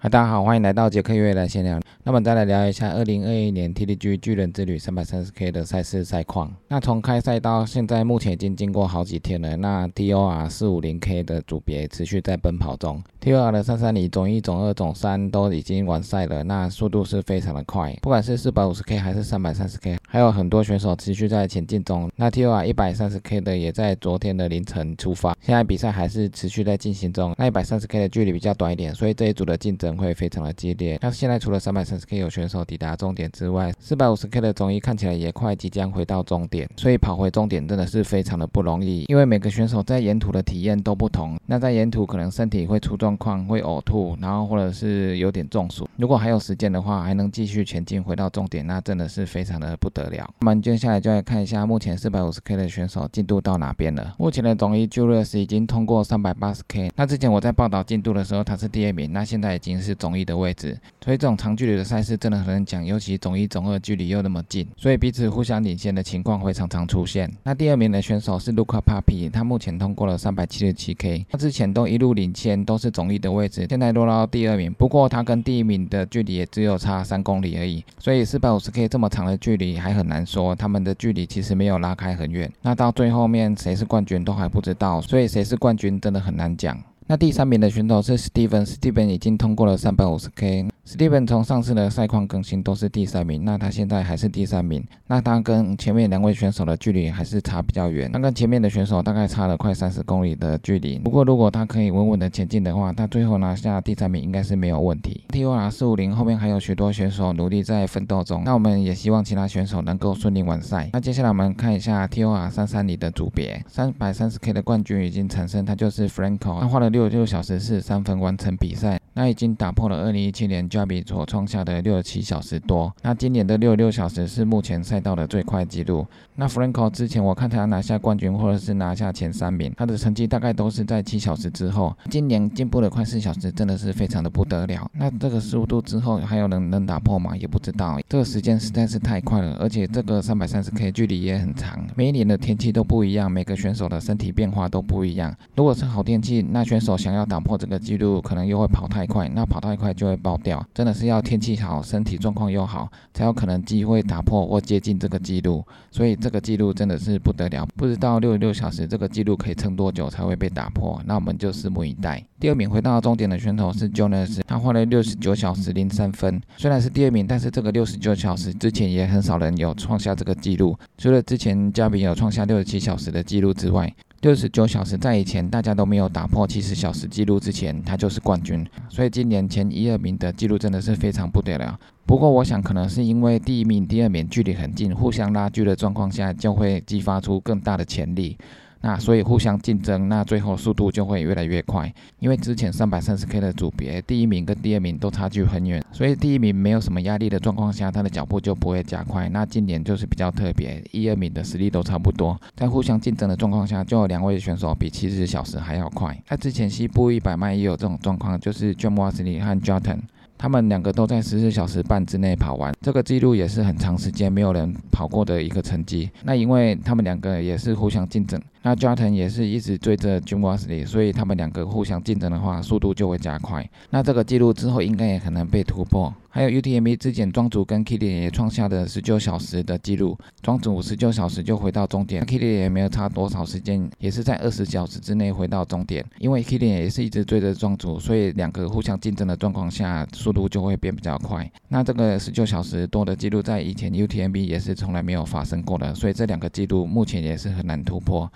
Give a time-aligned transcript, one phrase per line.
[0.00, 1.80] 嗨，大家好，欢迎来到杰克月来闲聊。
[2.04, 6.54] 那么再来聊一下二零二一年 TDG 巨人之旅三百三十 K 的赛事赛况。
[6.68, 9.56] 那从开赛到现在，目前已经经过好几天了。
[9.56, 17.92] 那 TOR 四五零 K 的组别持续在奔跑中，TOR 的三三零总一、总二、总三都已经完赛了，那速度是非常的快。
[18.00, 22.10] 不管是四百五十 K 还是三百三十 K，还有很多选手持续在前进中。
[22.16, 27.34] 那 TOR 一百三十 K 的也在昨天的凌晨出发，现在比赛还是持续在进行中。
[27.36, 30.98] 那一百三十 K 的距离比较短一点，所以这一组的竞争会非常的激烈。
[31.02, 39.04] 那现在除了三百三十 K 有选手抵达终点之外，四百五十 K 的总一看起来也快即将回到终点，所以跑回终点真的是非常的不容易。
[39.08, 45.86] 因为每个选手在沿途的体验都不同，那在沿途可能身体会出状况，会呕吐，然后或者是有点中暑。
[45.96, 50.28] 如果还有时间的话，还能继续前进回到终点，那真的是非常的不得了。
[50.40, 54.14] 那么接下来就来看一下目前四百五十 K 的选手进度到哪边了。
[54.18, 60.78] 目前的总一 Julius 已经通过三百八十 K，那之前我在报道进度的时候他是第二名，那现在已经是总一的位置。
[61.04, 67.30] 所以这种长距离的赛事真的很难讲，尤其总一、总二距离又那么近，所以彼此互相领先的情况会常常出现。
[67.42, 74.72] 那第二名的选手是 Luca Papi，他目前通过了三百七十七 K，他之前都一路领先，都是总一的位置，现在落到第二名。
[74.72, 82.50] 不过他跟第一名的距离也只有差三公里而已，所以四百五十 K 这么长的距离还还很难说，他们的距离其实没有拉开很远。
[82.60, 86.78] 那到最后面谁是冠军都还不知道，所以谁是冠军真的很难讲。
[87.06, 90.66] 那第三名的选手是 Steven，Steven 已经通过了三百五十 K。
[90.88, 100.98] Steven 从上次的赛况更新都是第三名，那他现在还是第三名，那他跟前面两位选手的距离还是差比较远，他跟前面的选手大概差了快三十公里的距离。
[100.98, 105.22] 不过如果他可以稳稳的前进的话，他最后拿下第三名应该是没有问题。
[105.28, 110.88] TOR 四五零后面还有许多选手努力在奋斗中，那我们也希望其他选手能够顺利完赛。
[110.94, 118.98] 那接下来我们看一下 TOR 三三零的组别，三百三十 K 的冠军已经产生，他就是 Franco，他花了六十六小时四十三分完成比赛。
[119.18, 122.94] 那已经打破了二零一七年 Javi 所创下的六十七小时多。
[123.02, 126.06] 那今年的六十六小时是目前赛道的最快纪录。
[126.36, 131.92] 那 Franco 之前我看他拿下冠军或者是拿下前三名，他的成绩大概都是在七小时之后。
[132.08, 134.88] 今年进步了快四小时，真的是非常的不得了。
[134.92, 137.36] 那这个速度之后还有人能打破吗？
[137.36, 137.98] 也不知道。
[138.08, 141.84] 这个时间实在是太快了，而且这个三百三十 K 距离也很长。
[141.96, 145.34] 每一年的天气都不一样，每个选手的身体变化都不一样。
[145.56, 149.07] 如果是好天气，那选手想要打破这个纪录，可能又会跑太。
[149.08, 155.64] 快，那跑太快就会爆掉，真的是要天气好，身体状况又好，才有可能机会打破或接近这个记录。
[155.90, 162.22] 所以这个记录真的是不得了，不知道六十六小时这个记录可以撑多久才会被打破，那我们就拭目以待。
[162.38, 173.92] 第二名回到终点的选手是 Jonas，他花了六十九小时零三分，虽然是第二名，但是这个六十九小时之前也很少人有创下这个记录，除了之前加比有创下六十七小时的记录之外。
[174.22, 178.66] 六十九小时在以前大家都没有打破七十小时记录之前，他就是冠军。
[178.88, 181.78] 所以今年前一二名的记录真的是非常不得了。
[182.04, 188.36] 不过我想可能是因为第一名、第二名距离很近，互相拉锯的状况下，就会激发出更大的潜力。
[188.80, 191.92] 那所以互相竞争，那最后速度就会越来越快。
[192.20, 199.28] 因为之前三百三十 K 的组别，第一名跟第二名都差距很远，所以第一名没有什么压力的状况下，他的脚步就不会加快。
[199.28, 206.16] 那今年就是比较特别，一二名的实力都差不多，在互相竞争的状况下，就有两位选手比七十小时还要快。
[206.26, 209.98] 在之前西部一百迈也有这种状况，就是 John Wesley 和 Jordan。
[210.40, 216.08] 他们两个都在十四小时半之内跑完，这个记录也是很长时间没有人跑过的一个成绩。
[216.22, 223.66] 那因为他们两个也是互相竞争，那 Jordan 也是一直追着 Jim Wesley，所以他们两个互相竞争的话，速度就会加快。
[223.88, 226.14] 那这个记录之后应该也可能被突破。
[226.28, 236.04] 还有 UTMB 之前庄主跟 Kitty 也创下的十九小时的记录，庄主十九小时就回到终点，Kitty 也没有差多少时间，也是在二十小时之内回到终点。
[236.18, 241.50] 因为 Kitty 也是一直追着庄主，所以两个互相竞争的状况下，速度就会变比较快。
[241.68, 248.30] 那这个十九小时多的记录在以前 UTMB 也是从来没有发生过的，所以这两个记录目前也是很难突破。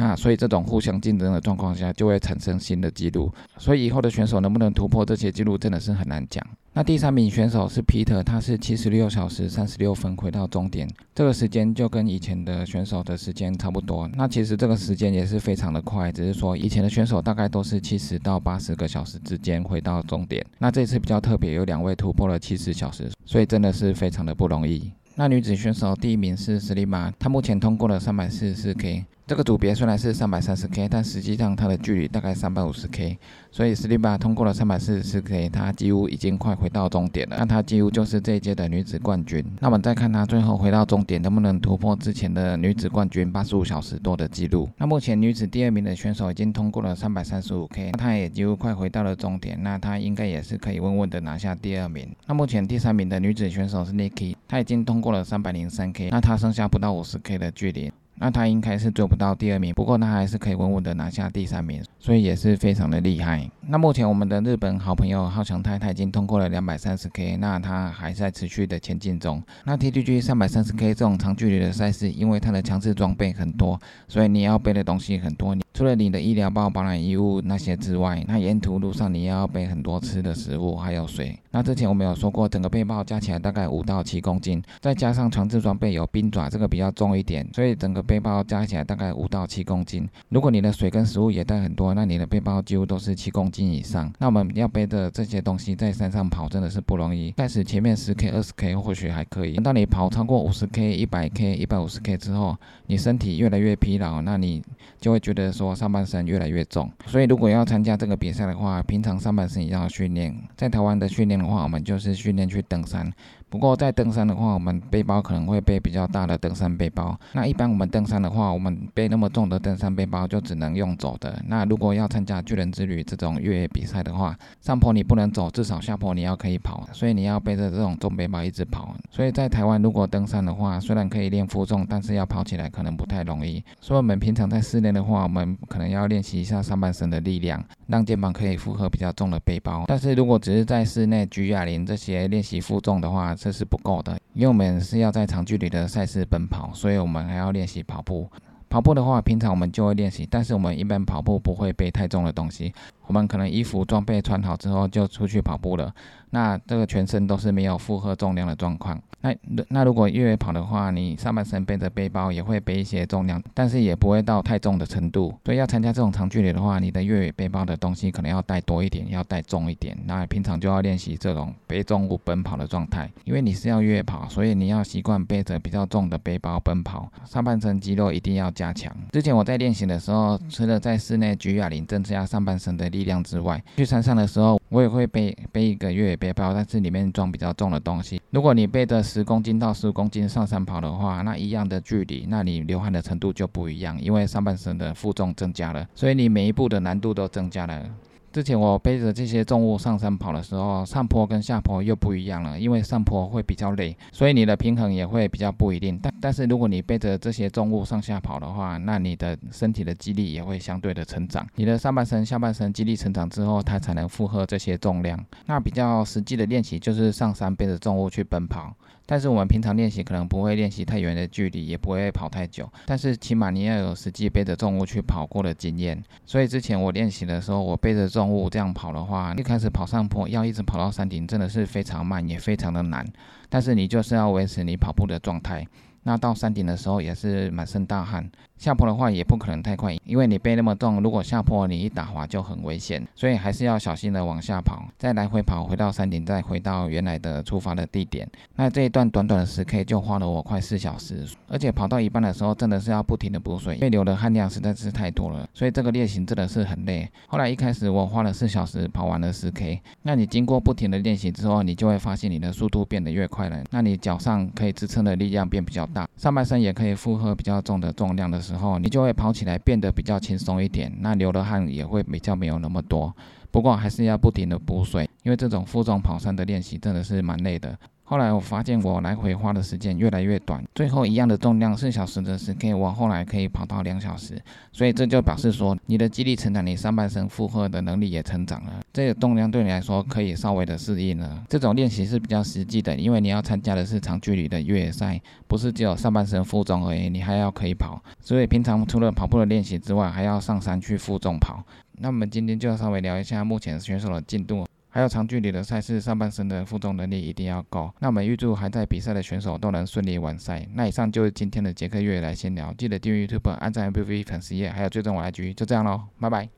[0.00, 3.32] 那所以这种互相竞争的状况下，就会产生新的记录。
[3.56, 6.40] 所以以后的选手能不能突破这些记录，真的是很难讲。
[6.72, 14.08] 那第三名选手是 Peter，他是七十六小时三十六分回到终点，这个时间就跟以前的选手的时间差不多。
[14.14, 20.46] 那其实这个时间也是非常的快，只是说以前的选手大概都是七十到八十个小时之间回到终点。
[20.58, 24.92] 那这次比较特别，有两位突破了七十小时，所以真的是非常的不容易。
[25.16, 29.04] 那女子选手第一名是斯利玛，她目前通过了三百四十四 K。
[29.28, 33.18] 这个组别虽然是三百三十 K，但实际上它的距离大概三百五十 K，
[33.50, 37.36] 所以斯利巴通过了三百四十四 K，她几乎已经快回到终点了。
[37.38, 39.44] 那她几乎就是这一届的女子冠军。
[39.60, 44.66] 那我们再看她最后回到终点能不能突破之前的女子冠军八十五小时多的记录。
[44.78, 49.62] 那目前女子第二名的选手已经通过了三百三十五 K，她也几乎快回到了终点。
[49.62, 52.08] 那她应该也是可以稳稳的拿下第二名。
[52.26, 57.92] 那目前第三名的女子选手是 Nikki，她已经通过了三百零三 K，那她剩下不到五十 K 的距离。
[58.20, 63.48] 那他应该是做不到第二名，不过他还是可以稳稳的拿下第三名，所以也是非常的厉害。
[63.70, 69.42] 那目前我们的日本好朋友浩强太太已经通过了两百三十 K，那他还在持续的前进中。
[69.66, 73.78] 那 TTG 三百三十 K 这种长距离的赛事，因为它的强制装备很多，
[74.08, 75.54] 所以你要背的东西很多。
[75.74, 81.38] 除了你的医疗包、保暖衣物那些之外，那沿途路上你要背很多吃的食物，还有水。
[81.50, 90.08] 那之前我们有说过，整个背包加起来大概五到七公斤，再加上强制装备有冰爪，这个比较重一点，所以整个背包加起来大概五到七公斤。
[90.30, 94.12] 如果你的水跟食物也带很多，那你的背包几乎都是七公斤斤以上。
[94.18, 97.30] 那我们要背着这些东西在山上跑，真的是不容易。
[97.32, 102.56] 开始前面十 K、二十 K 或许还可以，等到你跑超过五十 K、一百 K、一百五十 K 之后，
[102.86, 104.60] 你身体越来越疲劳，那你
[105.00, 106.48] 就会觉得说上半身越来。
[106.48, 110.34] 越重，所以如果要参加这个比赛的话，平常上半身也要训练。
[110.56, 113.12] 在台湾的训练的话，我们就是训练去登山。
[113.50, 117.18] 不过在登山的话，我们背包可能会背比较大的登山背包。
[117.32, 121.42] 那一般我们登山的话，我们背那么重的登山背包就只能用走的。
[121.46, 126.88] 那如果要参加巨人之旅这种越野比赛的话，上坡你不能走，至少下坡你要可以跑。
[126.92, 128.94] 所以你要背着这种重背包一直跑。
[129.10, 133.64] 所以在台湾如果登山的话，虽然可以练负重，但是要跑起来可能不太容易。
[133.80, 139.84] 所以我们平常在室内的话，我们可能要练习一下上半身的力量，让肩膀可以负荷比较重的背包。
[139.86, 148.28] 但是如果只是在室内举哑铃这些练习负重的话，这是不够的，因为我们是要在长距离的赛事奔跑，所以我们还要练习跑步。
[148.68, 152.74] 跑步的话，平常我们就会练习，但是我们一般跑步不会背太重的东西。
[153.06, 155.90] 我们可能衣服装备穿好之后就出去跑步了，
[156.30, 159.00] 那这个全身都是没有负荷重量的状况。
[159.20, 159.34] 那
[159.68, 165.34] 那如果越野跑的话，你上半身背着背包也会背一些重量，但是也不会到太重的程度。
[165.44, 169.98] 所以要参加这种长距离的话，你的越野背包的东西可能要带多一点，要带重一点。
[170.06, 178.94] 那平常就要练习这种背重物奔跑的状态，因为你是要越野跑，所以你要习惯背着比较重的背包奔跑，上半身肌肉一定要加强。
[179.10, 188.20] 之前我在练习的时候，除了在室内举哑铃增加上半身的力量之外，去山上的时候，我也会背背一个越野背包，但是里面装比较重的东西。
[188.30, 197.84] 如果你背着十公斤到十五公斤上山跑的话，那一样的距离，那你流汗的程度就不一样，因为上半身的负重增加了，所以你每一步的难度都增加了。
[198.32, 205.98] 之前我背着这些重物上山跑的时候，上坡跟下坡又不一样了，因为上坡会比较累，所以你的平衡也会比较不一定。
[206.02, 215.18] 但但是如果你背着这些重物上下跑的话，那你的身体的肌力也会相对的成长，你的上半身、下半身肌力成长之后，它才能负荷这些重量。
[215.46, 218.74] 那比较实际的练习就是上山背着重物去奔跑。
[219.10, 222.70] 但是我们平常练习可能不会练习太远的距离，也不会跑太久。
[222.84, 225.98] 但是起码你要有实际背着重物去跑过的经验。
[226.26, 233.02] 所以之前我练习的时候，我背着重物这样跑的话，一开始跑上坡要一直跑到山顶，真的是非常慢，也非常的难。
[233.48, 235.66] 但是你就是要维持你跑步的状态。
[236.02, 248.28] 那到山顶的时候也是满身大汗，下坡的话也不可能太快，因为你背那么重，如果下坡你一打滑就很危险，所以还是要小心的往下跑，再来回跑回到山顶，再回到原来的出发的地点。
[248.56, 257.08] 那这一段短短的十 K 就花了我快四小时，而且跑到一半的时候真的是要不停的补水，因为流的汗量实在是太多了，所以这个练习真的是很累。
[257.28, 266.08] 后来一开始我花了四小时跑完了十 K，那你经过不停的练习之后，你就会发现你的速度变得越快了，那你脚上可以支撑的力量变比较大。
[266.16, 273.14] 上半身也可以负荷比较重的重量的时候，你就会跑起来变得比较轻松一点，那流的汗也会比较没有那么多。
[273.50, 277.78] 不过还是要不停的补水，因为这种负重跑山的练习真的是蛮累的。
[278.08, 288.80] 后来我发现我来回花的时间越来越短，最后一样的重量四小时的时间，我后来可以跑到两小时，所以这就表示说你的肌力成长，你上半身负荷的能力也成长了。
[288.94, 291.44] 这个重量对你来说可以稍微的适应了。
[291.50, 298.02] 这种练习是比较实际的，因为你要参加的是长距离的越野赛，不是只有上半身负重而已，你还要可以跑。
[298.22, 301.62] 所以平常除了跑步的练习之外，还要上山去负重跑。
[301.98, 304.64] 那我们今天就稍微聊一下目前选手的进度。
[304.98, 307.88] 还有长距离的赛事，上半身的负重能力一定要够。
[308.00, 310.66] 那我们预祝还在比赛的选手都能顺利完赛。
[310.74, 316.57] 那以上就是今天的杰克月来闲聊，记得订阅 YouTube、按赞 MV 粉丝页，还有追踪我 IG，就这样喽，拜拜。